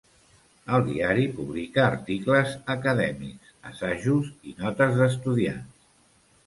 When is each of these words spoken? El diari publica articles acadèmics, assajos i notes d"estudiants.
El 0.77 0.85
diari 0.87 1.25
publica 1.39 1.83
articles 1.89 2.57
acadèmics, 2.77 3.55
assajos 3.75 4.35
i 4.53 4.57
notes 4.65 5.01
d"estudiants. 5.03 5.91